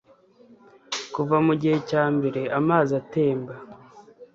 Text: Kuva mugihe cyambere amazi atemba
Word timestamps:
Kuva 1.13 1.35
mugihe 1.45 1.77
cyambere 1.89 2.41
amazi 2.59 2.91
atemba 3.01 3.53